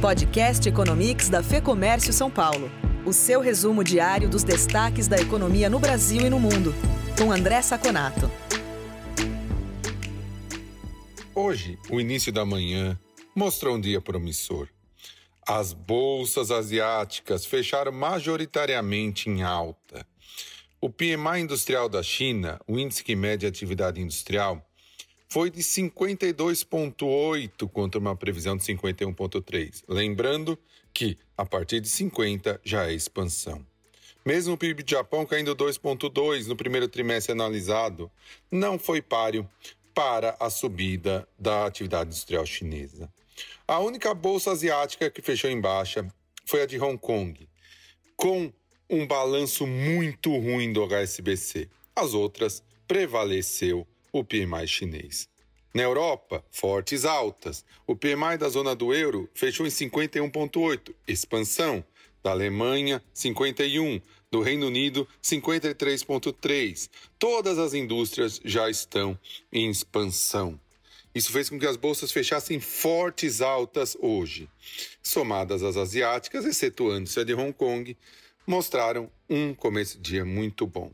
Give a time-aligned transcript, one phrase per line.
[0.00, 2.70] Podcast Economics da Fê Comércio São Paulo.
[3.04, 6.72] O seu resumo diário dos destaques da economia no Brasil e no mundo.
[7.18, 8.30] Com André Saconato.
[11.34, 12.96] Hoje, o início da manhã
[13.34, 14.68] mostrou um dia promissor.
[15.44, 20.06] As bolsas asiáticas fecharam majoritariamente em alta.
[20.80, 24.64] O PMI industrial da China, o índice que mede a atividade industrial,
[25.28, 29.84] foi de 52,8 contra uma previsão de 51,3.
[29.86, 30.58] Lembrando
[30.92, 33.64] que, a partir de 50, já é expansão.
[34.24, 38.10] Mesmo o PIB do Japão caindo 2,2 no primeiro trimestre analisado,
[38.50, 39.46] não foi páreo
[39.94, 43.12] para a subida da atividade industrial chinesa.
[43.66, 46.06] A única bolsa asiática que fechou em baixa
[46.46, 47.48] foi a de Hong Kong,
[48.16, 48.52] com
[48.88, 51.68] um balanço muito ruim do HSBC.
[51.94, 55.28] As outras prevaleceu o PMI chinês.
[55.74, 57.64] Na Europa, fortes altas.
[57.86, 61.84] O PMI da zona do euro fechou em 51,8, expansão.
[62.22, 64.00] Da Alemanha, 51.
[64.30, 66.90] Do Reino Unido, 53,3.
[67.18, 69.18] Todas as indústrias já estão
[69.52, 70.60] em expansão.
[71.14, 74.48] Isso fez com que as bolsas fechassem fortes altas hoje.
[75.02, 77.96] Somadas às asiáticas, excetuando-se a de Hong Kong,
[78.46, 80.92] mostraram um começo de dia muito bom.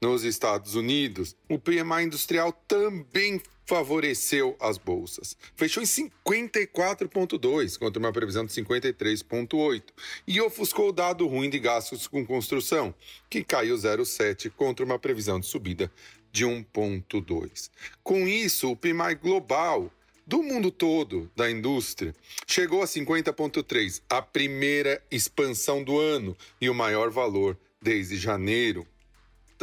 [0.00, 5.36] Nos Estados Unidos, o PMI industrial também favoreceu as bolsas.
[5.56, 9.82] Fechou em 54,2 contra uma previsão de 53,8
[10.26, 12.94] e ofuscou o dado ruim de gastos com construção,
[13.28, 15.90] que caiu 0,7 contra uma previsão de subida
[16.30, 17.70] de 1,2.
[18.04, 19.90] Com isso, o PMI global
[20.26, 22.14] do mundo todo da indústria
[22.46, 28.86] chegou a 50,3, a primeira expansão do ano e o maior valor desde janeiro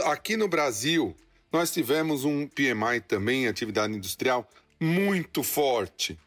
[0.02, 1.16] Aqui no Brasil,
[1.52, 6.18] nós tivemos um PMI também, atividade industrial, muito forte,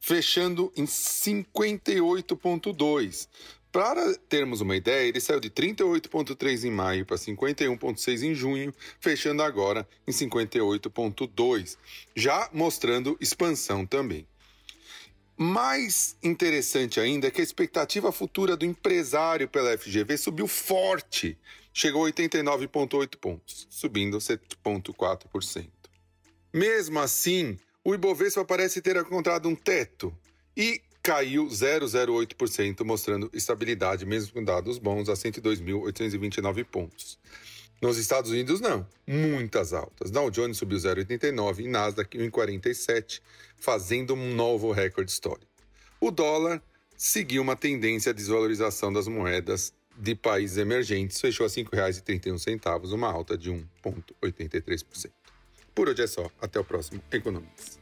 [0.00, 3.28] fechando em 58,2.
[3.70, 9.42] Para termos uma ideia, ele saiu de 38,3 em maio para 51,6 em junho, fechando
[9.42, 11.76] agora em 58,2,
[12.16, 14.26] já mostrando expansão também.
[15.36, 21.38] Mais interessante ainda é que a expectativa futura do empresário pela FGV subiu forte,
[21.72, 25.68] chegou a 89,8 pontos, subindo 7,4%.
[26.52, 30.14] Mesmo assim, o Ibovespa parece ter encontrado um teto
[30.56, 37.18] e caiu 0,08%, mostrando estabilidade, mesmo com dados bons, a 102.829 pontos.
[37.82, 38.86] Nos Estados Unidos, não.
[39.04, 40.12] Muitas altas.
[40.12, 43.20] Dow Jones subiu 0,89 e Nasdaq 1,47,
[43.56, 45.50] fazendo um novo recorde histórico.
[46.00, 46.62] O dólar
[46.96, 53.10] seguiu uma tendência à desvalorização das moedas de países emergentes, fechou a R$ 5,31, uma
[53.10, 55.10] alta de 1,83%.
[55.74, 56.30] Por hoje é só.
[56.40, 57.80] Até o próximo Economics.